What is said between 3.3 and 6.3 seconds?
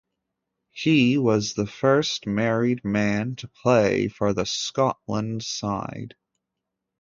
to play for the Scotland side.